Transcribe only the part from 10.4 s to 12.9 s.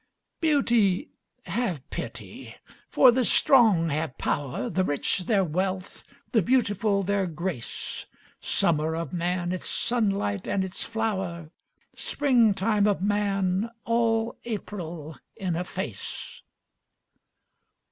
and its flower. Spring time